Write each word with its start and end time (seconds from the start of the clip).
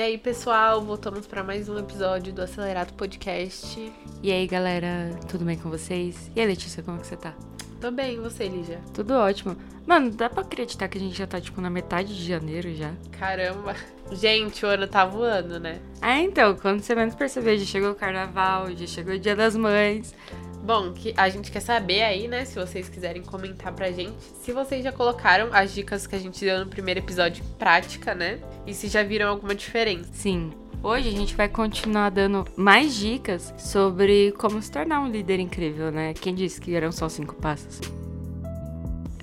aí, 0.00 0.18
pessoal, 0.18 0.82
voltamos 0.82 1.24
para 1.24 1.44
mais 1.44 1.68
um 1.68 1.78
episódio 1.78 2.32
do 2.32 2.42
Acelerado 2.42 2.92
Podcast. 2.94 3.92
E 4.22 4.32
aí, 4.32 4.44
galera, 4.44 5.10
tudo 5.28 5.44
bem 5.44 5.56
com 5.56 5.70
vocês? 5.70 6.30
E 6.34 6.40
aí, 6.40 6.46
Letícia, 6.48 6.82
como 6.82 6.98
que 6.98 7.06
você 7.06 7.16
tá? 7.16 7.32
Tô 7.80 7.92
bem, 7.92 8.14
e 8.14 8.18
você, 8.18 8.48
Lígia? 8.48 8.80
Tudo 8.92 9.14
ótimo. 9.14 9.56
Mano, 9.86 10.10
dá 10.10 10.28
pra 10.28 10.42
acreditar 10.42 10.88
que 10.88 10.98
a 10.98 11.00
gente 11.00 11.16
já 11.16 11.26
tá, 11.26 11.40
tipo, 11.40 11.60
na 11.60 11.70
metade 11.70 12.16
de 12.16 12.26
janeiro 12.26 12.74
já? 12.74 12.92
Caramba. 13.12 13.76
Gente, 14.10 14.66
o 14.66 14.68
ano 14.68 14.86
tá 14.86 15.04
voando, 15.04 15.60
né? 15.60 15.80
Ah, 16.00 16.18
então, 16.20 16.56
quando 16.56 16.82
você 16.82 16.94
menos 16.94 17.14
perceber, 17.14 17.56
já 17.58 17.64
chegou 17.64 17.90
o 17.90 17.94
carnaval, 17.94 18.70
já 18.76 18.86
chegou 18.86 19.14
o 19.14 19.18
dia 19.18 19.36
das 19.36 19.56
mães. 19.56 20.14
Bom, 20.64 20.94
que 20.94 21.12
a 21.14 21.28
gente 21.28 21.52
quer 21.52 21.60
saber 21.60 22.02
aí, 22.02 22.26
né, 22.26 22.46
se 22.46 22.58
vocês 22.58 22.88
quiserem 22.88 23.22
comentar 23.22 23.70
pra 23.74 23.92
gente, 23.92 24.16
se 24.42 24.50
vocês 24.50 24.82
já 24.82 24.90
colocaram 24.90 25.50
as 25.52 25.74
dicas 25.74 26.06
que 26.06 26.16
a 26.16 26.18
gente 26.18 26.42
deu 26.42 26.60
no 26.60 26.70
primeiro 26.70 27.00
episódio 27.00 27.44
em 27.44 27.58
prática, 27.58 28.14
né? 28.14 28.40
E 28.66 28.72
se 28.72 28.88
já 28.88 29.02
viram 29.02 29.28
alguma 29.28 29.54
diferença. 29.54 30.08
Sim. 30.14 30.52
Hoje 30.82 31.08
a 31.08 31.12
gente 31.12 31.34
vai 31.34 31.50
continuar 31.50 32.10
dando 32.10 32.46
mais 32.56 32.94
dicas 32.94 33.52
sobre 33.58 34.32
como 34.38 34.60
se 34.62 34.70
tornar 34.70 35.00
um 35.00 35.10
líder 35.10 35.38
incrível, 35.38 35.92
né? 35.92 36.14
Quem 36.14 36.34
disse 36.34 36.58
que 36.58 36.74
eram 36.74 36.90
só 36.90 37.10
cinco 37.10 37.34
passos? 37.34 37.80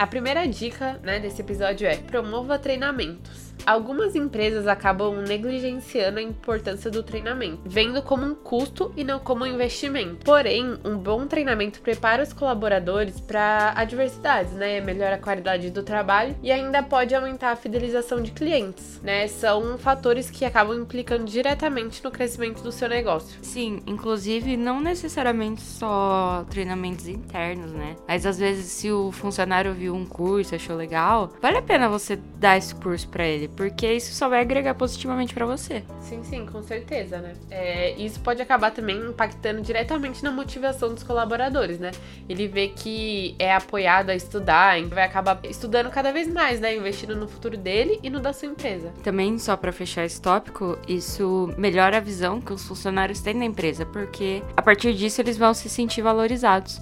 A 0.02 0.08
primeira 0.08 0.48
dica, 0.48 1.00
né, 1.04 1.20
desse 1.20 1.42
episódio 1.42 1.86
é 1.86 1.96
promova 1.96 2.58
treinamentos. 2.58 3.52
Algumas 3.64 4.16
empresas 4.16 4.68
acabam 4.68 5.22
negligenciando 5.22 6.18
a 6.18 6.22
importância 6.24 6.90
do 6.90 7.04
treinamento, 7.04 7.62
vendo 7.64 8.02
como 8.02 8.26
um 8.26 8.34
custo 8.34 8.92
e 8.98 9.04
não 9.04 9.20
como 9.20 9.44
um 9.44 9.48
investimento. 9.48 10.26
Porém, 10.26 10.80
um 10.84 10.98
bom 10.98 11.28
treinamento 11.28 11.80
prepara 11.82 12.24
os 12.24 12.34
colaboradores 12.34 13.20
para 13.20 13.74
adversidades, 13.76 14.54
né? 14.54 14.82
Melhora 14.82 15.16
a 15.16 15.20
qualidade 15.20 15.70
do 15.70 15.84
trabalho 15.84 16.36
e 16.42 16.52
ainda 16.52 16.82
pode 16.82 17.14
aumentar 17.14 17.52
a 17.52 17.56
fidelização 17.56 18.22
de 18.22 18.32
clientes, 18.32 19.00
né? 19.04 19.28
São 19.28 19.78
fatores 19.78 20.32
que 20.32 20.44
acabam 20.44 20.82
implicando 20.82 21.26
diretamente 21.26 22.04
no 22.04 22.10
crescimento 22.10 22.64
do 22.64 22.72
seu 22.72 22.90
negócio. 22.90 23.38
Sim, 23.44 23.84
inclusive 23.86 24.58
não 24.58 24.82
necessariamente 24.82 25.62
só 25.62 26.46
treinamentos 26.50 27.08
internos, 27.08 27.72
né? 27.72 27.96
Mas 28.08 28.26
às 28.26 28.40
vezes 28.40 28.66
se 28.72 28.92
o 28.92 29.12
funcionário 29.12 29.72
viu 29.72 29.91
um 29.92 30.06
curso, 30.06 30.56
achou 30.56 30.76
legal, 30.76 31.32
vale 31.42 31.58
a 31.58 31.62
pena 31.62 31.88
você 31.88 32.16
dar 32.38 32.58
esse 32.58 32.74
curso 32.76 33.08
para 33.08 33.26
ele 33.26 33.48
porque 33.48 33.92
isso 33.94 34.14
só 34.14 34.28
vai 34.28 34.42
agregar 34.42 34.74
positivamente 34.76 35.34
para 35.34 35.46
você. 35.46 35.84
Sim, 36.00 36.24
sim, 36.24 36.46
com 36.46 36.64
certeza, 36.64 37.20
né? 37.20 37.34
É, 37.50 37.92
isso 37.94 38.20
pode 38.20 38.42
acabar 38.42 38.72
também 38.72 38.98
impactando 38.98 39.62
diretamente 39.62 40.24
na 40.24 40.32
motivação 40.32 40.94
dos 40.94 41.04
colaboradores, 41.04 41.80
né? 41.80 41.92
Ele 42.28 42.48
vê 42.48 42.70
que 42.70 43.36
é 43.38 43.54
apoiado 43.54 44.10
a 44.10 44.16
estudar, 44.16 44.80
e 44.80 44.86
vai 44.86 45.04
acabar 45.04 45.40
estudando 45.44 45.90
cada 45.90 46.12
vez 46.12 46.28
mais, 46.28 46.60
né? 46.60 46.76
Investindo 46.76 47.16
no 47.16 47.28
futuro 47.28 47.58
dele 47.58 48.00
e 48.02 48.10
no 48.10 48.20
da 48.20 48.34
sua 48.34 48.48
empresa. 48.48 48.92
Também, 49.04 49.38
só 49.38 49.56
para 49.56 49.72
fechar 49.72 50.06
esse 50.06 50.22
tópico, 50.22 50.78
isso 50.88 51.54
melhora 51.58 51.98
a 51.98 52.02
visão 52.02 52.42
que 52.42 52.54
os 52.54 52.64
funcionários 52.66 53.22
têm 53.22 53.38
da 53.38 53.46
empresa, 53.46 53.86
porque 53.86 54.42
a 54.56 54.62
partir 54.62 54.94
disso 54.94 55.22
eles 55.22 55.38
vão 55.38 55.54
se 55.54 55.70
sentir 55.70 56.02
valorizados 56.02 56.82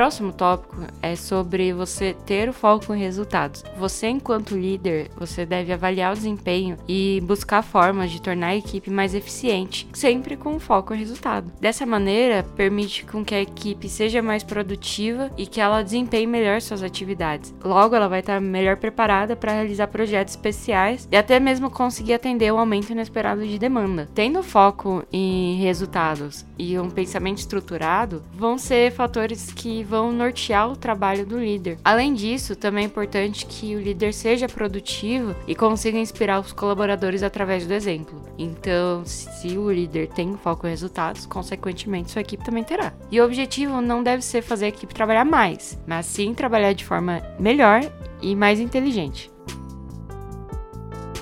próximo 0.00 0.32
tópico 0.32 0.78
é 1.02 1.14
sobre 1.14 1.74
você 1.74 2.16
ter 2.24 2.48
o 2.48 2.54
foco 2.54 2.94
em 2.94 2.98
resultados. 2.98 3.62
Você, 3.76 4.08
enquanto 4.08 4.56
líder, 4.56 5.10
você 5.14 5.44
deve 5.44 5.74
avaliar 5.74 6.14
o 6.14 6.16
desempenho 6.16 6.78
e 6.88 7.22
buscar 7.26 7.60
formas 7.60 8.10
de 8.10 8.22
tornar 8.22 8.46
a 8.46 8.56
equipe 8.56 8.88
mais 8.88 9.14
eficiente, 9.14 9.86
sempre 9.92 10.38
com 10.38 10.58
foco 10.58 10.94
em 10.94 10.98
resultado. 10.98 11.52
Dessa 11.60 11.84
maneira, 11.84 12.42
permite 12.56 13.04
com 13.04 13.22
que 13.22 13.34
a 13.34 13.42
equipe 13.42 13.90
seja 13.90 14.22
mais 14.22 14.42
produtiva 14.42 15.30
e 15.36 15.46
que 15.46 15.60
ela 15.60 15.82
desempenhe 15.82 16.26
melhor 16.26 16.62
suas 16.62 16.82
atividades. 16.82 17.54
Logo, 17.62 17.94
ela 17.94 18.08
vai 18.08 18.20
estar 18.20 18.40
melhor 18.40 18.78
preparada 18.78 19.36
para 19.36 19.52
realizar 19.52 19.88
projetos 19.88 20.32
especiais 20.32 21.06
e 21.12 21.16
até 21.16 21.38
mesmo 21.38 21.70
conseguir 21.70 22.14
atender 22.14 22.50
o 22.50 22.58
aumento 22.58 22.88
inesperado 22.88 23.46
de 23.46 23.58
demanda. 23.58 24.08
Tendo 24.14 24.42
foco 24.42 25.04
em 25.12 25.58
resultados 25.58 26.46
e 26.58 26.78
um 26.78 26.88
pensamento 26.88 27.36
estruturado, 27.36 28.22
vão 28.32 28.56
ser 28.56 28.92
fatores 28.92 29.52
que 29.52 29.89
vão 29.90 30.12
nortear 30.12 30.70
o 30.70 30.76
trabalho 30.76 31.26
do 31.26 31.36
líder. 31.36 31.78
Além 31.84 32.14
disso, 32.14 32.54
também 32.54 32.84
é 32.84 32.86
importante 32.86 33.44
que 33.44 33.74
o 33.74 33.80
líder 33.80 34.14
seja 34.14 34.48
produtivo 34.48 35.34
e 35.48 35.54
consiga 35.54 35.98
inspirar 35.98 36.38
os 36.38 36.52
colaboradores 36.52 37.24
através 37.24 37.66
do 37.66 37.74
exemplo. 37.74 38.22
Então, 38.38 39.04
se 39.04 39.58
o 39.58 39.70
líder 39.70 40.06
tem 40.08 40.36
foco 40.36 40.68
em 40.68 40.70
resultados, 40.70 41.26
consequentemente 41.26 42.12
sua 42.12 42.20
equipe 42.20 42.44
também 42.44 42.62
terá. 42.62 42.92
E 43.10 43.20
o 43.20 43.24
objetivo 43.24 43.80
não 43.80 44.00
deve 44.00 44.22
ser 44.22 44.42
fazer 44.42 44.66
a 44.66 44.68
equipe 44.68 44.94
trabalhar 44.94 45.24
mais, 45.24 45.76
mas 45.84 46.06
sim 46.06 46.32
trabalhar 46.32 46.72
de 46.72 46.84
forma 46.84 47.20
melhor 47.38 47.80
e 48.22 48.36
mais 48.36 48.60
inteligente. 48.60 49.28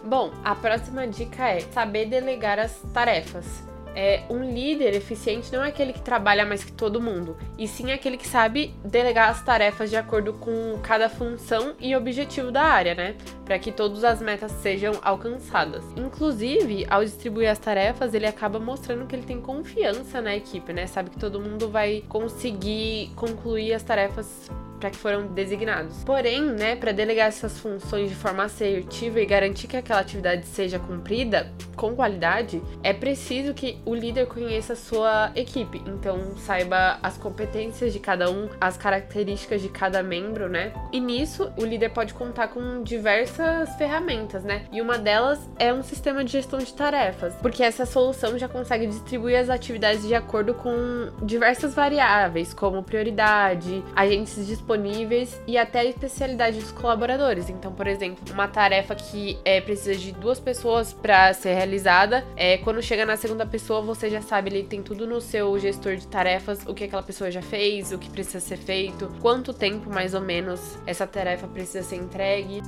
Bom, 0.04 0.30
a 0.44 0.54
próxima 0.54 1.06
dica 1.06 1.48
é 1.48 1.60
saber 1.60 2.06
delegar 2.06 2.58
as 2.58 2.76
tarefas. 2.92 3.67
É, 3.94 4.22
um 4.31 4.43
líder 4.43 4.94
eficiente 4.94 5.53
não 5.53 5.65
é 5.65 5.69
aquele 5.69 5.93
que 5.93 6.00
trabalha 6.00 6.47
mais 6.47 6.62
que 6.62 6.72
todo 6.72 7.00
mundo, 7.00 7.37
e 7.59 7.66
sim 7.66 7.91
aquele 7.91 8.16
que 8.16 8.26
sabe 8.26 8.75
delegar 8.84 9.31
as 9.31 9.43
tarefas 9.43 9.91
de 9.91 9.97
acordo 9.97 10.32
com 10.34 10.78
cada 10.82 11.09
função 11.09 11.75
e 11.81 11.97
objetivo 11.97 12.53
da 12.53 12.62
área, 12.62 12.94
né? 12.94 13.16
Para 13.44 13.59
que 13.59 13.72
todas 13.72 14.04
as 14.04 14.21
metas 14.21 14.53
sejam 14.53 14.93
alcançadas. 15.03 15.84
Inclusive, 15.97 16.87
ao 16.88 17.04
distribuir 17.04 17.50
as 17.50 17.59
tarefas, 17.59 18.15
ele 18.15 18.27
acaba 18.27 18.59
mostrando 18.59 19.06
que 19.06 19.16
ele 19.16 19.27
tem 19.27 19.41
confiança 19.41 20.21
na 20.21 20.37
equipe, 20.37 20.72
né? 20.72 20.87
Sabe 20.87 21.10
que 21.10 21.19
todo 21.19 21.41
mundo 21.41 21.69
vai 21.69 22.04
conseguir 22.09 23.10
concluir 23.16 23.72
as 23.72 23.82
tarefas 23.82 24.48
para 24.78 24.91
que 24.91 24.97
foram 24.97 25.27
designados. 25.27 26.03
Porém, 26.05 26.43
né, 26.43 26.77
para 26.77 26.93
delegar 26.93 27.28
essas 27.28 27.59
funções 27.59 28.09
de 28.09 28.15
forma 28.15 28.44
assertiva 28.44 29.21
e 29.21 29.27
garantir 29.27 29.66
que 29.66 29.77
aquela 29.77 30.00
atividade 30.00 30.47
seja 30.47 30.78
cumprida 30.78 31.53
com 31.77 31.94
qualidade, 31.94 32.62
é 32.83 32.93
preciso 32.93 33.55
que 33.55 33.78
o 33.84 33.94
líder 33.94 34.27
conheça 34.27 34.72
a 34.72 34.77
sua 34.77 35.31
equipe. 35.34 35.83
Então, 35.87 36.37
saiba 36.37 36.99
as 37.03 37.16
competências 37.16 37.93
de 37.93 37.99
cada 37.99 38.31
um, 38.31 38.49
as 38.61 38.77
características 38.77 39.62
de 39.62 39.69
cada 39.69 40.03
membro, 40.03 40.49
né? 40.49 40.72
E 40.93 41.00
nisso, 41.00 41.53
o 41.56 41.65
líder 41.65 41.91
pode 41.91 42.15
contar 42.15 42.49
com 42.49 42.83
diversas 42.83 43.75
ferramentas, 43.77 44.43
né? 44.43 44.66
E 44.72 44.81
uma 44.81 44.99
delas 44.99 45.39
é 45.59 45.72
um 45.72 45.83
sistema 45.83 46.25
de 46.25 46.33
gestão 46.33 46.59
de 46.59 46.72
tarefas, 46.72 47.34
porque 47.41 47.62
essa 47.62 47.87
solução 47.87 48.39
já 48.39 48.49
consegue 48.49 48.87
distribuir 48.87 49.39
as 49.39 49.49
atividades 49.49 50.06
de 50.06 50.15
acordo 50.15 50.55
com 50.55 51.10
diversas 51.22 51.75
variáveis, 51.75 52.53
como 52.53 52.83
prioridade, 52.83 53.84
agentes 53.95 54.47
disponíveis 54.47 54.67
disponíveis 54.68 55.40
e 55.46 55.56
até 55.56 55.80
a 55.80 55.84
especialidade 55.84 56.60
dos 56.60 56.70
colaboradores. 56.70 57.48
Então, 57.48 57.72
por 57.72 57.86
exemplo, 57.86 58.22
uma 58.32 58.46
tarefa 58.46 58.94
que 58.94 59.38
é, 59.44 59.60
precisa 59.60 59.94
de 59.94 60.12
duas 60.12 60.38
pessoas 60.38 60.92
para 60.92 61.32
ser 61.32 61.54
realizada, 61.54 62.24
é, 62.36 62.58
quando 62.58 62.82
chega 62.82 63.06
na 63.06 63.16
segunda 63.16 63.46
pessoa, 63.46 63.80
você 63.80 64.10
já 64.10 64.20
sabe, 64.20 64.50
ele 64.50 64.62
tem 64.64 64.82
tudo 64.82 65.06
no 65.06 65.20
seu 65.20 65.58
gestor 65.58 65.96
de 65.96 66.06
tarefas, 66.06 66.60
o 66.66 66.74
que 66.74 66.84
aquela 66.84 67.02
pessoa 67.02 67.30
já 67.30 67.40
fez, 67.40 67.92
o 67.92 67.98
que 67.98 68.10
precisa 68.10 68.40
ser 68.40 68.58
feito, 68.58 69.10
quanto 69.20 69.54
tempo 69.54 69.90
mais 69.90 70.12
ou 70.12 70.20
menos 70.20 70.78
essa 70.86 71.06
tarefa 71.06 71.46
precisa 71.46 71.82
ser 71.82 71.96
entregue 71.96 72.60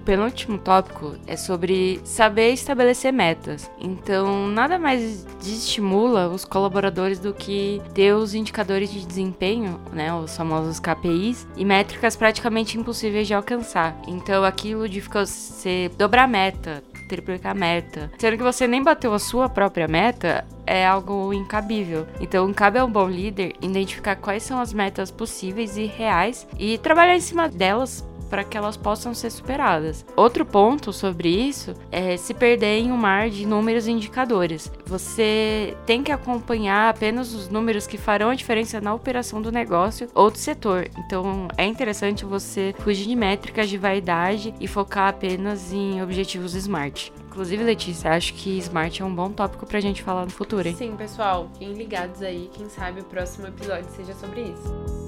penúltimo 0.00 0.58
tópico 0.58 1.16
é 1.26 1.36
sobre 1.36 2.00
saber 2.04 2.52
estabelecer 2.52 3.12
metas. 3.12 3.70
Então, 3.80 4.48
nada 4.48 4.78
mais 4.78 5.24
desestimula 5.40 6.28
os 6.28 6.44
colaboradores 6.44 7.18
do 7.18 7.32
que 7.32 7.80
ter 7.94 8.14
os 8.14 8.34
indicadores 8.34 8.90
de 8.90 9.04
desempenho, 9.04 9.80
né, 9.92 10.12
os 10.14 10.36
famosos 10.36 10.80
KPIs, 10.80 11.46
e 11.56 11.64
métricas 11.64 12.16
praticamente 12.16 12.78
impossíveis 12.78 13.26
de 13.26 13.34
alcançar. 13.34 13.96
Então, 14.06 14.44
aquilo 14.44 14.88
de 14.88 15.00
ficar 15.00 15.26
você 15.26 15.90
dobrar 15.96 16.24
a 16.24 16.28
meta, 16.28 16.82
triplicar 17.08 17.52
a 17.52 17.54
meta, 17.54 18.10
sendo 18.18 18.36
que 18.36 18.42
você 18.42 18.66
nem 18.66 18.82
bateu 18.82 19.12
a 19.12 19.18
sua 19.18 19.48
própria 19.48 19.86
meta, 19.86 20.44
é 20.66 20.86
algo 20.86 21.32
incabível. 21.32 22.06
Então, 22.20 22.52
cabe 22.52 22.78
ao 22.78 22.88
bom 22.88 23.08
líder 23.08 23.54
identificar 23.60 24.16
quais 24.16 24.42
são 24.42 24.60
as 24.60 24.72
metas 24.72 25.10
possíveis 25.10 25.76
e 25.76 25.84
reais 25.84 26.46
e 26.58 26.78
trabalhar 26.78 27.16
em 27.16 27.20
cima 27.20 27.48
delas 27.48 28.04
para 28.34 28.42
que 28.42 28.58
elas 28.58 28.76
possam 28.76 29.14
ser 29.14 29.30
superadas. 29.30 30.04
Outro 30.16 30.44
ponto 30.44 30.92
sobre 30.92 31.28
isso 31.28 31.72
é 31.92 32.16
se 32.16 32.34
perder 32.34 32.80
em 32.80 32.90
um 32.90 32.96
mar 32.96 33.30
de 33.30 33.46
números 33.46 33.86
e 33.86 33.92
indicadores. 33.92 34.72
Você 34.86 35.76
tem 35.86 36.02
que 36.02 36.10
acompanhar 36.10 36.88
apenas 36.90 37.32
os 37.32 37.48
números 37.48 37.86
que 37.86 37.96
farão 37.96 38.30
a 38.30 38.34
diferença 38.34 38.80
na 38.80 38.92
operação 38.92 39.40
do 39.40 39.52
negócio 39.52 40.08
ou 40.12 40.32
do 40.32 40.36
setor. 40.36 40.88
Então 40.98 41.46
é 41.56 41.64
interessante 41.64 42.24
você 42.24 42.74
fugir 42.80 43.06
de 43.06 43.14
métricas 43.14 43.68
de 43.68 43.78
vaidade 43.78 44.52
e 44.58 44.66
focar 44.66 45.10
apenas 45.10 45.72
em 45.72 46.02
objetivos 46.02 46.56
smart. 46.56 47.12
Inclusive, 47.28 47.62
Letícia, 47.62 48.10
acho 48.12 48.34
que 48.34 48.58
Smart 48.58 49.00
é 49.00 49.04
um 49.04 49.14
bom 49.14 49.30
tópico 49.30 49.64
pra 49.64 49.80
gente 49.80 50.02
falar 50.02 50.24
no 50.24 50.30
futuro, 50.30 50.68
hein? 50.68 50.74
Sim, 50.76 50.96
pessoal, 50.96 51.48
fiquem 51.52 51.72
ligados 51.72 52.22
aí, 52.22 52.48
quem 52.52 52.68
sabe 52.68 53.00
o 53.00 53.04
próximo 53.04 53.48
episódio 53.48 53.90
seja 53.90 54.14
sobre 54.14 54.42
isso. 54.42 55.03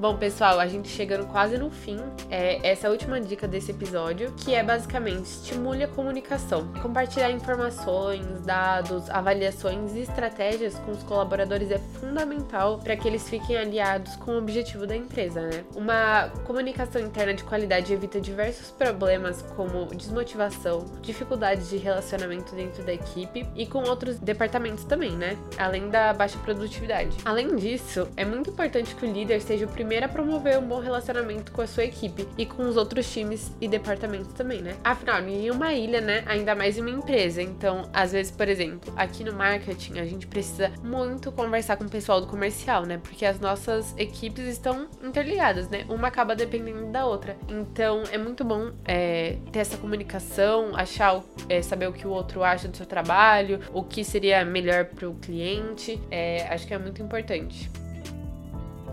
Bom, 0.00 0.16
pessoal, 0.16 0.58
a 0.58 0.66
gente 0.66 0.88
chegando 0.88 1.26
quase 1.26 1.58
no 1.58 1.70
fim. 1.70 1.98
É 2.30 2.66
essa 2.66 2.86
é 2.86 2.88
a 2.88 2.90
última 2.90 3.20
dica 3.20 3.46
desse 3.46 3.70
episódio, 3.70 4.32
que 4.32 4.54
é 4.54 4.62
basicamente 4.62 5.26
estimule 5.26 5.84
a 5.84 5.88
comunicação. 5.88 6.72
Compartilhar 6.80 7.30
informações, 7.30 8.24
dados, 8.40 9.10
avaliações 9.10 9.94
e 9.94 10.00
estratégias 10.00 10.74
com 10.78 10.92
os 10.92 11.02
colaboradores 11.02 11.70
é 11.70 11.76
fundamental 12.00 12.78
para 12.78 12.96
que 12.96 13.06
eles 13.06 13.28
fiquem 13.28 13.58
aliados 13.58 14.16
com 14.16 14.30
o 14.30 14.38
objetivo 14.38 14.86
da 14.86 14.96
empresa, 14.96 15.42
né? 15.42 15.64
Uma 15.76 16.30
comunicação 16.46 17.02
interna 17.02 17.34
de 17.34 17.44
qualidade 17.44 17.92
evita 17.92 18.18
diversos 18.18 18.70
problemas 18.70 19.42
como 19.54 19.84
desmotivação, 19.94 20.86
dificuldades 21.02 21.68
de 21.68 21.76
relacionamento 21.76 22.54
dentro 22.54 22.82
da 22.82 22.94
equipe 22.94 23.46
e 23.54 23.66
com 23.66 23.80
outros 23.80 24.18
departamentos 24.18 24.84
também, 24.84 25.10
né? 25.10 25.36
Além 25.58 25.90
da 25.90 26.14
baixa 26.14 26.38
produtividade. 26.38 27.18
Além 27.22 27.54
disso, 27.56 28.08
é 28.16 28.24
muito 28.24 28.48
importante 28.48 28.94
que 28.94 29.04
o 29.04 29.12
líder 29.12 29.42
seja 29.42 29.66
o 29.66 29.68
primeiro 29.68 29.89
a 29.98 30.08
promover 30.08 30.58
um 30.58 30.66
bom 30.66 30.80
relacionamento 30.80 31.52
com 31.52 31.62
a 31.62 31.66
sua 31.66 31.84
equipe 31.84 32.26
e 32.38 32.46
com 32.46 32.62
os 32.62 32.76
outros 32.76 33.10
times 33.12 33.52
e 33.60 33.68
departamentos 33.68 34.32
também, 34.32 34.62
né? 34.62 34.76
Afinal, 34.84 35.20
em 35.22 35.50
uma 35.50 35.72
ilha, 35.72 36.00
né? 36.00 36.22
Ainda 36.26 36.54
mais 36.54 36.78
em 36.78 36.80
uma 36.80 36.90
empresa. 36.90 37.42
Então, 37.42 37.88
às 37.92 38.12
vezes, 38.12 38.32
por 38.32 38.48
exemplo, 38.48 38.92
aqui 38.96 39.24
no 39.24 39.32
marketing, 39.32 39.98
a 39.98 40.04
gente 40.04 40.26
precisa 40.26 40.70
muito 40.82 41.32
conversar 41.32 41.76
com 41.76 41.84
o 41.84 41.88
pessoal 41.88 42.20
do 42.20 42.26
comercial, 42.26 42.84
né? 42.84 42.98
Porque 43.02 43.24
as 43.26 43.40
nossas 43.40 43.94
equipes 43.98 44.46
estão 44.46 44.88
interligadas, 45.02 45.68
né? 45.68 45.84
Uma 45.88 46.08
acaba 46.08 46.34
dependendo 46.34 46.86
da 46.86 47.06
outra. 47.06 47.36
Então, 47.48 48.02
é 48.12 48.18
muito 48.18 48.44
bom 48.44 48.70
é, 48.84 49.36
ter 49.52 49.60
essa 49.60 49.76
comunicação, 49.76 50.74
achar, 50.74 51.22
é, 51.48 51.62
saber 51.62 51.88
o 51.88 51.92
que 51.92 52.06
o 52.06 52.10
outro 52.10 52.42
acha 52.42 52.68
do 52.68 52.76
seu 52.76 52.86
trabalho, 52.86 53.60
o 53.72 53.82
que 53.82 54.04
seria 54.04 54.44
melhor 54.44 54.84
para 54.86 55.08
o 55.08 55.14
cliente. 55.14 56.00
É, 56.10 56.46
acho 56.48 56.66
que 56.66 56.74
é 56.74 56.78
muito 56.78 57.02
importante. 57.02 57.70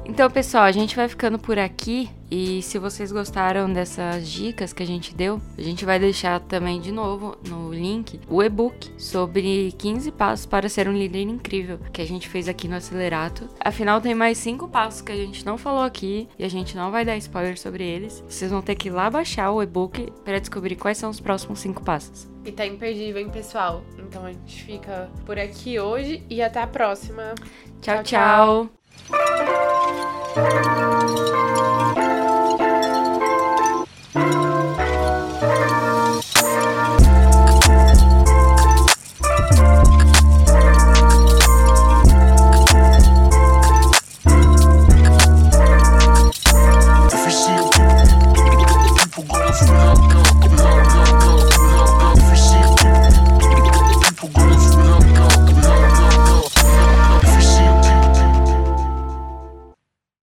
Então, 0.07 0.31
pessoal, 0.31 0.63
a 0.63 0.71
gente 0.71 0.95
vai 0.95 1.07
ficando 1.09 1.38
por 1.38 1.59
aqui. 1.59 2.09
E 2.30 2.62
se 2.62 2.77
vocês 2.77 3.09
gostaram 3.12 3.71
dessas 3.71 4.27
dicas 4.27 4.74
que 4.74 4.83
a 4.83 4.86
gente 4.86 5.15
deu, 5.15 5.39
a 5.57 5.62
gente 5.62 5.86
vai 5.86 5.98
deixar 5.98 6.42
também 6.42 6.81
de 6.81 6.92
novo 6.92 7.38
no 7.48 7.71
link 7.71 8.19
o 8.27 8.44
e-book 8.44 8.92
sobre 8.98 9.71
15 9.77 10.12
passos 10.12 10.45
para 10.45 10.68
ser 10.68 10.89
um 10.89 10.94
líder 10.94 11.21
incrível 11.21 11.80
que 11.94 12.01
a 12.01 12.06
gente 12.06 12.27
fez 12.27 12.50
aqui 12.50 12.68
no 12.68 12.75
Acelerato. 12.75 13.48
Afinal, 13.59 14.01
tem 14.01 14.13
mais 14.13 14.38
5 14.39 14.68
passos 14.68 15.01
que 15.01 15.12
a 15.12 15.15
gente 15.15 15.45
não 15.45 15.57
falou 15.57 15.83
aqui 15.83 16.27
e 16.38 16.44
a 16.44 16.50
gente 16.50 16.75
não 16.75 16.92
vai 16.92 17.06
dar 17.06 17.15
spoiler 17.15 17.57
sobre 17.57 17.86
eles. 17.86 18.21
Vocês 18.27 18.51
vão 18.51 18.62
ter 18.62 18.75
que 18.75 18.89
ir 18.89 18.92
lá 18.92 19.09
baixar 19.09 19.51
o 19.51 19.63
e-book 19.63 20.12
para 20.25 20.39
descobrir 20.39 20.75
quais 20.75 20.98
são 20.98 21.09
os 21.09 21.21
próximos 21.21 21.59
5 21.59 21.81
passos. 21.83 22.27
E 22.44 22.51
tá 22.51 22.65
imperdível, 22.65 23.21
hein, 23.21 23.30
pessoal? 23.30 23.83
Então 23.98 24.25
a 24.25 24.33
gente 24.33 24.63
fica 24.63 25.09
por 25.25 25.39
aqui 25.39 25.80
hoje 25.80 26.24
e 26.30 26.42
até 26.42 26.62
a 26.62 26.68
próxima. 26.68 27.36
tchau. 27.81 28.04
tchau. 28.04 28.69
tchau. 29.09 29.76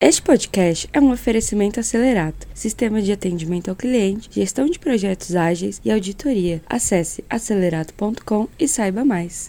Este 0.09 0.21
podcast 0.21 0.87
é 0.93 1.01
um 1.01 1.11
oferecimento 1.11 1.81
acelerado, 1.81 2.47
sistema 2.53 3.01
de 3.01 3.11
atendimento 3.11 3.67
ao 3.67 3.75
cliente, 3.75 4.29
gestão 4.31 4.65
de 4.65 4.79
projetos 4.79 5.35
ágeis 5.35 5.81
e 5.83 5.91
auditoria. 5.91 6.61
Acesse 6.65 7.25
acelerato.com 7.29 8.47
e 8.57 8.69
saiba 8.69 9.03
mais. 9.03 9.45